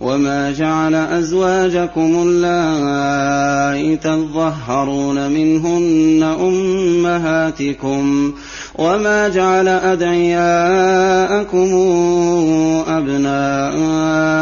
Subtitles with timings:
[0.00, 8.32] وما جعل أزواجكم اللائي تظهرون منهن أمهاتكم
[8.78, 10.94] وما جعل أدعياءكم
[12.88, 14.34] أبناءكم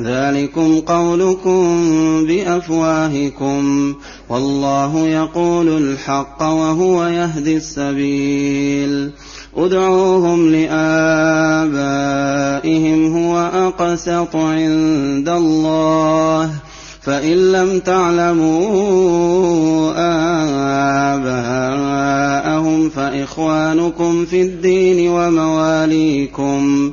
[0.00, 1.86] ذلكم قولكم
[2.26, 3.94] بأفواهكم
[4.28, 9.10] والله يقول الحق وهو يهدي السبيل
[9.56, 11.16] ادعوهم لآبائهم
[13.16, 16.50] هو أقسط عند الله.
[17.02, 18.66] فإن لم تعلموا
[21.14, 26.92] آباءهم فإخوانكم في الدين ومواليكم.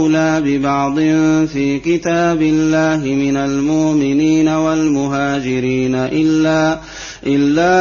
[0.39, 0.95] ببعض
[1.53, 6.79] في كتاب الله من المؤمنين والمهاجرين إلا
[7.27, 7.71] إلا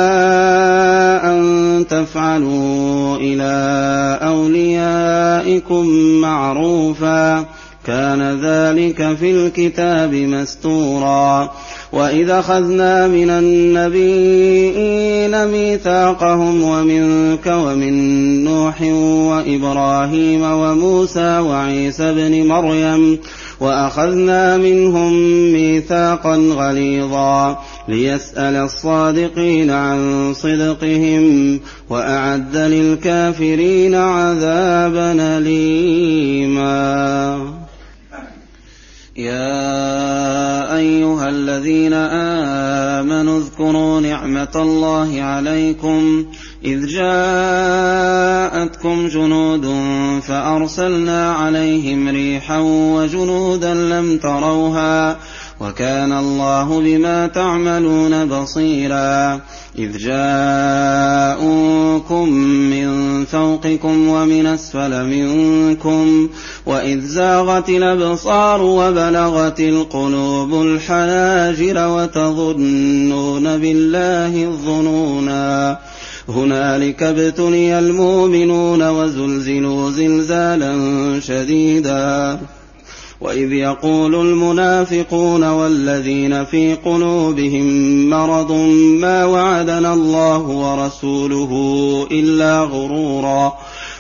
[1.33, 5.87] أن تفعلوا إلى أوليائكم
[6.21, 7.45] معروفا.
[7.87, 11.51] كان ذلك في الكتاب مستورا.
[11.93, 15.00] وإذا أخذنا من النبيين
[15.47, 17.95] ميثاقهم ومنك ومن
[18.45, 18.83] نوح
[19.31, 23.19] وإبراهيم وموسى وعيسى ابن مريم
[23.61, 25.13] وأخذنا منهم
[25.53, 27.59] ميثاقا غليظا
[27.89, 36.61] ليسأل الصادقين عن صدقهم وأعد للكافرين عذابا أليما.
[39.21, 46.25] يا أيها الذين آمنوا اذكروا نعمة الله عليكم
[46.65, 48.29] إذ جاءتكم
[49.09, 49.67] جنود
[50.23, 55.17] فأرسلنا عليهم ريحا وجنودا لم تروها
[55.61, 59.41] وكان الله بما تعملون بصيرا.
[59.79, 61.49] إذ جاءوكم
[62.71, 66.29] من فوقكم ومن أسفل منكم
[66.67, 75.79] وإذ زاغت الأبصار وبلغت القلوب الحناجر وتظنون بالله الظنونا.
[76.29, 82.39] هنالك ابتلي المؤمنون وزلزلوا زلزالا شديدا.
[83.21, 87.67] وإذ يقول المنافقون والذين في قلوبهم
[88.11, 88.53] مرض
[89.01, 91.53] ما وعدنا الله ورسوله
[92.13, 93.53] إلا غرورا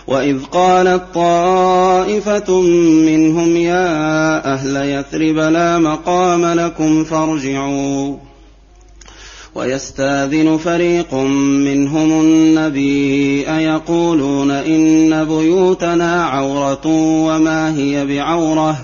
[0.07, 2.61] وإذ قالت طائفة
[3.07, 8.17] منهم يا أهل يثرب لا مقام لكم فارجعوا
[9.55, 11.15] ويستاذن فريق
[11.65, 16.87] منهم النبي أيقولون إن بيوتنا عورة
[17.27, 18.77] وما هي بعورة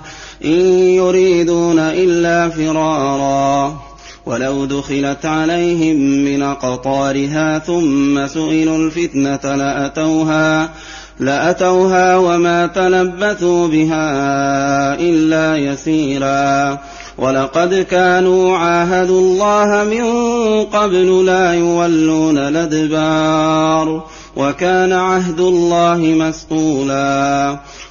[0.44, 3.80] إن يريدون إلا فرارا.
[4.26, 10.70] ولو دخلت عليهم من أقطارها ثم سئلوا الفتنة لأتوها
[11.20, 14.04] لأتوها وما تلبثوا بها
[14.94, 16.78] إلا يسيرا.
[17.18, 20.04] ولقد كانوا عاهدوا الله من
[20.64, 24.04] قبل لا يولون الأدبار
[24.36, 27.58] وكان عهد الله مسؤولا.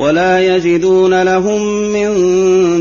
[0.00, 1.62] ولا يجدون لهم
[1.92, 2.08] من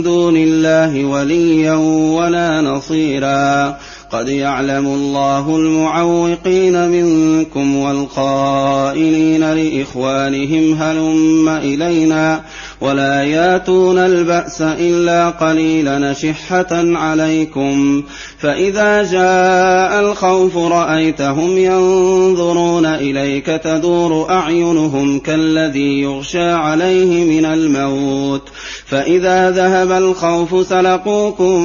[0.03, 1.75] دون الله وليا
[2.15, 3.77] ولا نصيرا.
[4.11, 12.41] قد يعلم الله المعوقين منكم والقائلين لإخوانهم هلم إلينا
[12.81, 18.03] ولا ياتون البأس إلا قليلا نشحة عليكم
[18.37, 28.49] فإذا جاء الخوف رأيتهم ينظرون إليك تدور أعينهم كالذي يغشى عليه من الموت
[28.89, 31.57] فإذا ذهب الخوف سلقوكم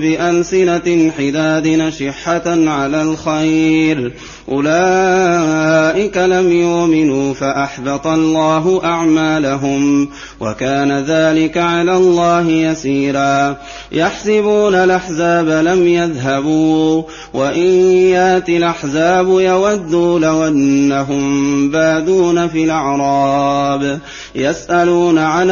[0.00, 4.12] بألسنة حداد نشحة على الخير.
[4.48, 10.08] أولئك لم يؤمنوا فأحبط الله أعمالهم
[10.40, 13.56] وكان ذلك على الله يسيرا.
[13.92, 17.02] يحسبون الأحزاب لم يذهبوا
[17.34, 23.98] وإن يات الأحزاب يودوا لو أنهم بادون في الأعراب.
[24.34, 25.50] يسألون عن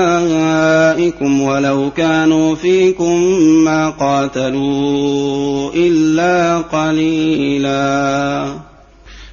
[0.00, 3.20] أنبائكم ولو كانوا فيكم
[3.64, 8.46] ما قاتلوا إلا قليلا.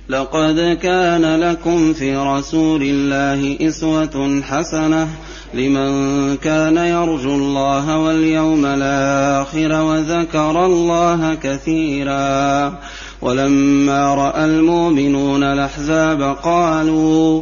[0.09, 5.07] لقد كان لكم في رسول الله إسوة حسنة
[5.53, 12.73] لمن كان يرجو الله واليوم الآخر وذكر الله كثيرا.
[13.21, 17.41] ولما رأى المؤمنون الأحزاب قالوا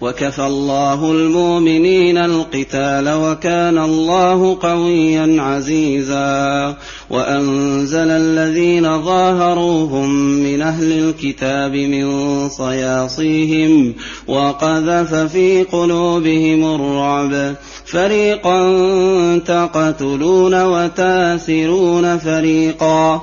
[0.00, 6.76] وكفى الله المؤمنين القتال وكان الله قويا عزيزا
[7.10, 10.10] وأنزل الذين ظاهروهم
[10.42, 13.94] من أهل الكتاب من صياصيهم
[14.28, 17.54] وقذف في قلوبهم الرعب.
[17.84, 18.58] فريقا
[19.38, 23.22] تقتلون وتاسرون فريقا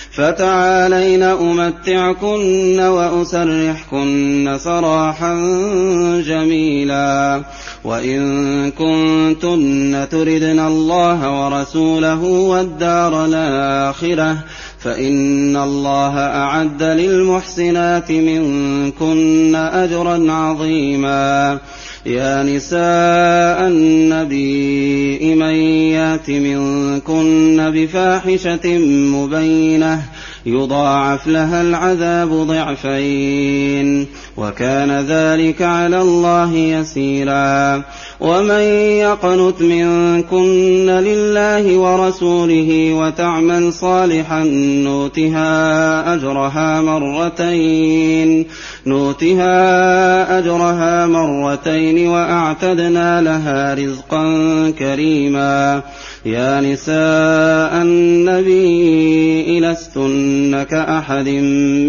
[0.11, 5.35] فتعالين أمتعكن وأسرحكن سراحا
[6.27, 7.41] جميلا.
[7.83, 14.37] وإن كنتن تردن الله ورسوله والدار الآخرة
[14.79, 21.59] فإن الله أعد للمحسنات منكن أجرا عظيما.
[22.05, 25.55] يا نساء النبي من
[25.93, 30.01] يأت منكن بفاحشة مبينة
[30.45, 37.83] يضاعف لها العذاب ضعفين وكان ذلك على الله يسيرا.
[38.19, 38.61] ومن
[39.01, 44.43] يقنت منكن لله ورسوله وتعمل صالحا
[44.83, 48.45] نوتها أجرها مرتين.
[48.85, 54.23] نوتها اجرها مرتين واعتدنا لها رزقا
[54.79, 55.81] كريما
[56.25, 61.29] يا نساء النبي لستن كأحد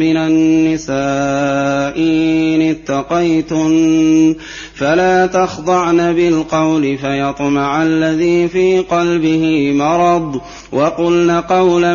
[0.00, 4.34] من النساء إن اتقيتن
[4.82, 10.40] فلا تخضعن بالقول فيطمع الذي في قلبه مرض
[10.72, 11.94] وقلن قولا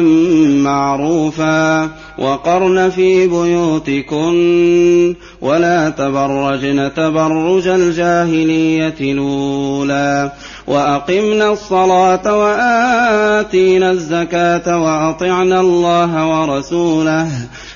[0.63, 10.31] معروفا وقرن في بيوتكن ولا تبرجن تبرج الجاهلية الأولى
[10.67, 17.31] وأقمنا الصلاة وآتينا الزكاة وأطعنا الله ورسوله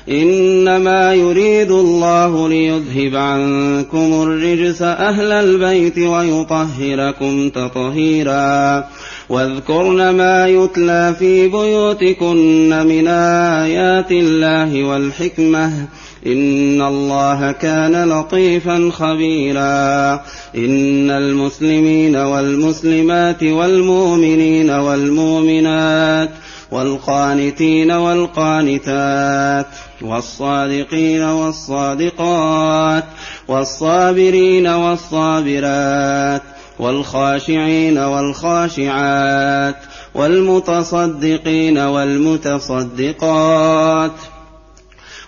[0.10, 8.84] إنما يريد الله ليذهب عنكم الرجس أهل البيت ويطهركم تطهيرا.
[9.30, 15.88] واذكرن ما يتلى في بيوتكن من آيات الله والحكمة.
[16.26, 20.14] إن الله كان لطيفا خبيرا.
[20.56, 26.30] إن المسلمين والمسلمات والمؤمنين والمؤمنات
[26.72, 29.68] والقانتين والقانتات.
[30.04, 33.04] والصادقين والصادقات
[33.48, 36.42] والصابرين والصابرات
[36.80, 39.76] والخاشعين والخاشعات
[40.16, 43.12] والمتصدقين والمتصدقات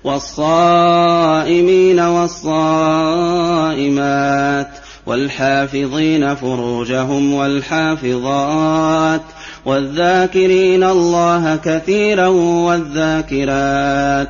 [0.04, 3.24] والصائمين والصائمات
[5.06, 9.22] والحافظين فروجهم والحافظات
[9.66, 12.28] والذاكرين الله كثيرا
[12.68, 14.30] والذاكرات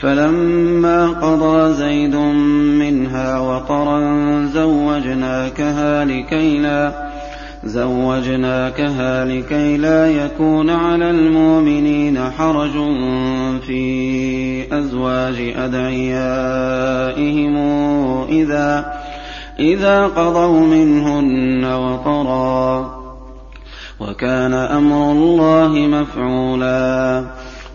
[0.00, 2.14] فلما قضى زيد
[2.78, 4.00] منها وطرا
[7.64, 12.72] زوجناكها لكي لا يكون على المؤمنين حرج
[13.66, 17.56] في أزواج أدعيائهم
[19.58, 22.96] إذا قضوا منهن وطرا
[24.00, 27.24] وكان أمر الله مفعولا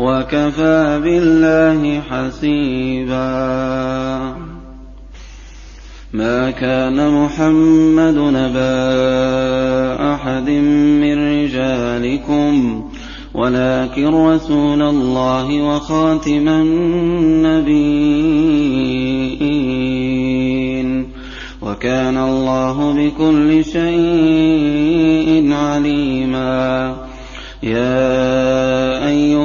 [0.00, 3.20] وكفى بالله حسيبا.
[6.12, 8.74] ما كان محمد نبا
[10.14, 10.50] أحد
[11.00, 12.84] من رجالكم
[13.34, 17.80] ولكن رسول الله وخاتم النبيين.
[21.62, 26.96] وكان الله بكل شيء عليما.
[27.62, 28.89] يا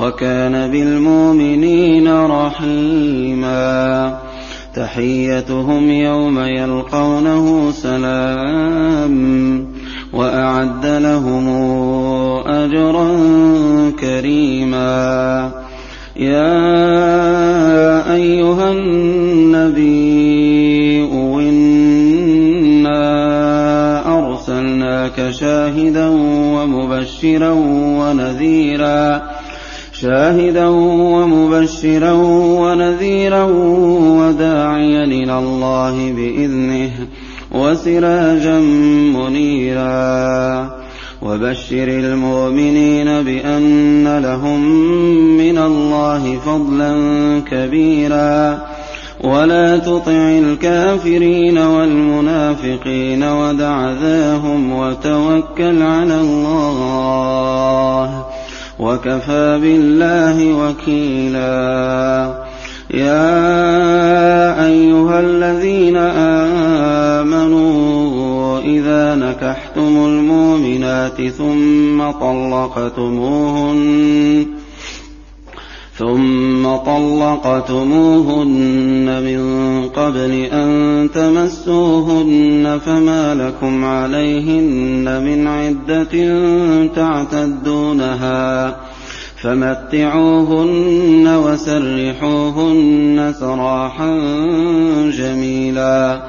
[0.00, 4.18] وكان بالمؤمنين رحيما.
[4.74, 9.14] تحيتهم يوم يلقونه سلام
[10.12, 11.48] وأعد لهم
[12.46, 13.08] أجرا
[14.00, 15.50] كريما.
[16.16, 16.54] يا
[18.14, 20.20] أيها النبي
[21.40, 22.98] إنا
[24.18, 26.08] أرسلناك شاهدا
[26.54, 27.50] ومبشرا
[28.00, 29.29] ونذيرا.
[30.02, 32.12] شاهدا ومبشرا
[32.60, 33.44] ونذيرا
[34.18, 36.90] وداعيا إلى الله بإذنه
[37.52, 38.58] وسراجا
[39.18, 40.70] منيرا.
[41.22, 44.60] وبشر المؤمنين بأن لهم
[45.36, 46.92] من الله فضلا
[47.50, 48.58] كبيرا.
[49.24, 58.29] ولا تطع الكافرين والمنافقين ودع ذاهم وتوكل على الله.
[58.80, 62.34] وكفى بالله وكيلا.
[62.94, 65.96] يا أيها الذين
[67.16, 73.80] آمنوا إذا نكحتم المؤمنات ثم طلقتموهن
[76.00, 78.46] ثم طلقتموهن
[79.22, 79.42] من
[79.88, 86.14] قبل أن تمسوهن فما لكم عليهن من عدة
[86.86, 88.76] تعتدونها
[89.42, 94.18] فمتعوهن وسرحوهن سراحا
[95.10, 96.22] جميلا.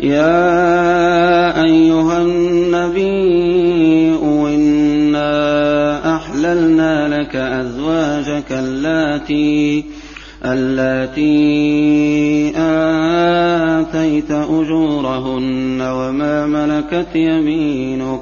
[0.00, 3.47] يا أيها النبي
[7.28, 9.84] لك أزواجك اللاتي
[10.44, 18.20] اللاتي آتيت أجورهن وما ملكت يمينك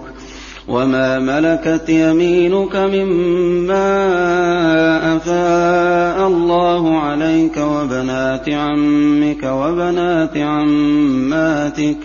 [0.69, 3.97] وما ملكت يمينك مما
[5.17, 11.99] أفاء الله عليك وبنات عمك وبنات عماتك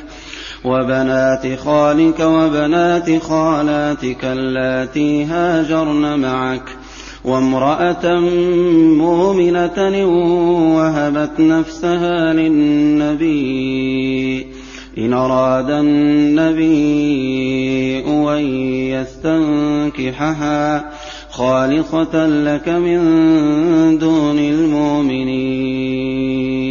[0.66, 6.70] وبنات خالك وبنات خالاتك اللاتي هاجرن معك
[7.26, 8.20] وامرأة
[8.98, 10.06] مؤمنة
[10.76, 13.42] وهبت نفسها للنبي.
[14.98, 16.72] إن أراد النبي
[18.08, 18.46] أن
[18.92, 20.92] يستنكحها
[21.32, 23.00] خالصة لك من
[23.98, 26.71] دون المؤمنين.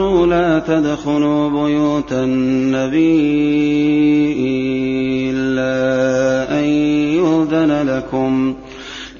[0.00, 3.20] لا تدخلوا بيوت النبي
[5.30, 6.64] إلا أن
[7.14, 8.54] يؤذن لكم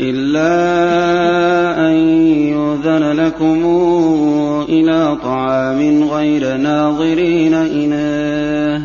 [0.01, 0.51] إلا
[1.89, 1.97] أن
[2.49, 3.65] يؤذن لكم
[4.69, 8.83] إلى طعام غير ناظرين إناه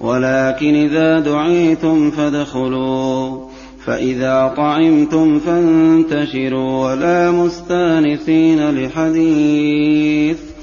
[0.00, 3.38] ولكن إذا دعيتم فادخلوا
[3.86, 10.53] فإذا طعمتم فانتشروا ولا مستأنسين لحديث.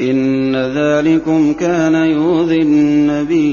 [0.00, 3.44] إن ذلكم كان يؤذي النبي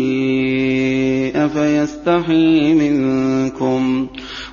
[1.35, 4.07] أفيستحي منكم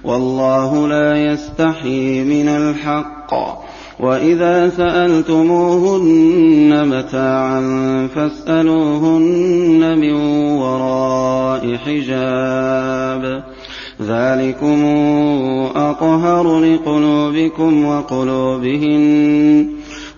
[0.05, 3.35] والله لا يستحي من الحق
[4.01, 6.09] وإذا سألتموهن
[6.89, 7.61] متاعا
[8.15, 10.13] فاسألوهن من
[10.59, 13.45] وراء حجاب
[14.03, 14.85] ذلكم
[15.77, 19.69] أطهر لقلوبكم وقلوبهن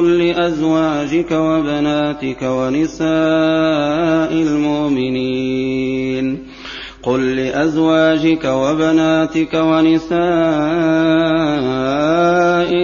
[0.00, 6.38] قل لأزواجك وبناتك ونساء المؤمنين.
[7.02, 10.20] قل لأزواجك وبناتك ونساء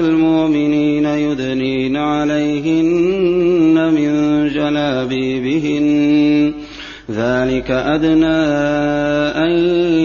[0.01, 6.53] المؤمنين يدنين عليهن من جلابيبهن.
[7.11, 8.37] ذلك أدنى
[9.37, 9.51] أن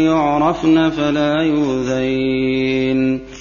[0.05, 3.40] يعرفن فلا يؤذين.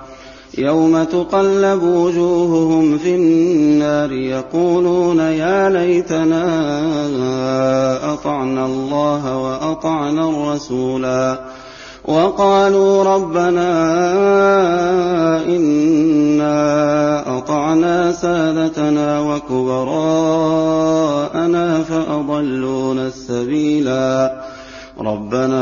[0.57, 6.43] يوم تقلب وجوههم في النار يقولون يا ليتنا
[8.13, 11.39] أطعنا الله وأطعنا الرسولا
[12.05, 13.71] وقالوا ربنا
[15.45, 20.23] إنا أطعنا سادتنا وكبراءنا
[21.83, 24.41] فأضلونا السبيلا
[24.99, 25.61] ربنا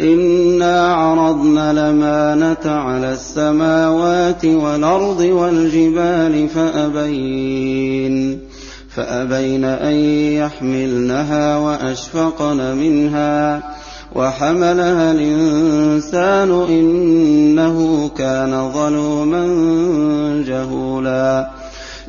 [0.00, 8.40] إنا عرضنا الأمانة على السماوات والأرض والجبال فأبين
[8.96, 9.94] فأبين أن
[10.34, 13.62] يحملنها وأشفقن منها
[14.14, 19.44] وحملها الإنسان إنه كان ظلوما
[20.46, 21.59] جهولا.